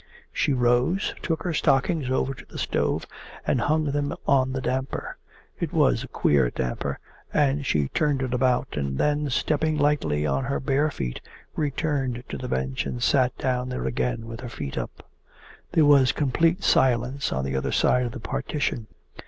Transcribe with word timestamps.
She 0.33 0.51
rose, 0.51 1.13
took 1.21 1.43
her 1.43 1.53
stockings 1.53 2.09
over 2.09 2.33
to 2.33 2.45
the 2.49 2.57
stove, 2.57 3.05
and 3.45 3.61
hung 3.61 3.83
them 3.91 4.15
on 4.27 4.51
the 4.53 4.59
damper. 4.59 5.17
It 5.59 5.71
was 5.71 6.01
a 6.03 6.07
queer 6.07 6.49
damper, 6.49 6.97
and 7.31 7.63
she 7.67 7.87
turned 7.89 8.23
it 8.23 8.33
about, 8.33 8.69
and 8.75 8.97
then, 8.97 9.29
stepping 9.29 9.77
lightly 9.77 10.25
on 10.25 10.45
her 10.45 10.59
bare 10.59 10.89
feet, 10.89 11.21
returned 11.55 12.23
to 12.29 12.37
the 12.39 12.47
bench 12.47 12.87
and 12.87 13.03
sat 13.03 13.37
down 13.37 13.69
there 13.69 13.85
again 13.85 14.25
with 14.25 14.39
her 14.39 14.49
feet 14.49 14.75
up. 14.75 15.05
There 15.73 15.85
was 15.85 16.11
complete 16.13 16.63
silence 16.63 17.31
on 17.31 17.45
the 17.45 17.55
other 17.55 17.71
side 17.71 18.07
of 18.07 18.11
the 18.11 18.19
partition. 18.19 18.87